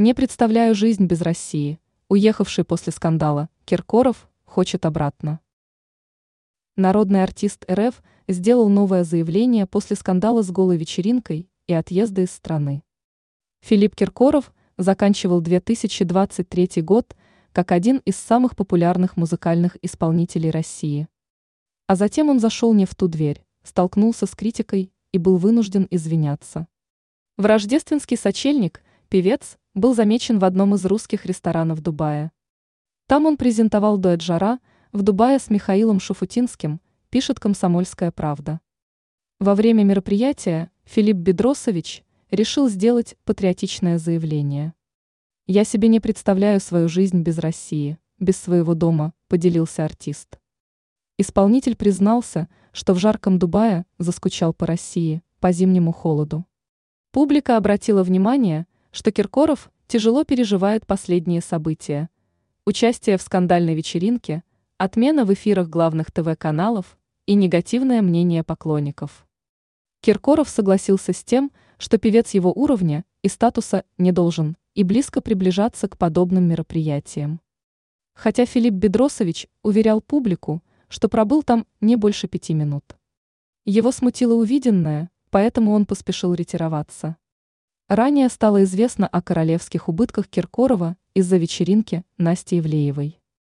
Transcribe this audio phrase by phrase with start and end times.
[0.00, 1.80] Не представляю жизнь без России.
[2.08, 5.40] Уехавший после скандала Киркоров хочет обратно.
[6.76, 12.84] Народный артист РФ сделал новое заявление после скандала с голой вечеринкой и отъезда из страны.
[13.58, 17.16] Филипп Киркоров заканчивал 2023 год
[17.50, 21.08] как один из самых популярных музыкальных исполнителей России.
[21.88, 26.68] А затем он зашел не в ту дверь, столкнулся с критикой и был вынужден извиняться.
[27.36, 32.32] В рождественский сочельник певец был замечен в одном из русских ресторанов Дубая.
[33.06, 34.60] Там он презентовал дуэт «Жара»
[34.92, 38.60] в Дубае с Михаилом Шуфутинским, пишет «Комсомольская правда».
[39.40, 44.74] Во время мероприятия Филипп Бедросович решил сделать патриотичное заявление.
[45.46, 50.38] «Я себе не представляю свою жизнь без России, без своего дома»,– поделился артист.
[51.16, 56.44] Исполнитель признался, что в жарком Дубае заскучал по России, по зимнему холоду.
[57.10, 62.08] Публика обратила внимание, что Киркоров тяжело переживает последние события.
[62.64, 64.42] Участие в скандальной вечеринке,
[64.76, 69.26] отмена в эфирах главных ТВ-каналов и негативное мнение поклонников.
[70.00, 75.88] Киркоров согласился с тем, что певец его уровня и статуса не должен и близко приближаться
[75.88, 77.40] к подобным мероприятиям.
[78.14, 82.96] Хотя Филипп Бедросович уверял публику, что пробыл там не больше пяти минут.
[83.64, 87.16] Его смутило увиденное, поэтому он поспешил ретироваться.
[87.88, 93.17] Ранее стало известно о королевских убытках Киркорова из-за вечеринки Насти Ивлеевой.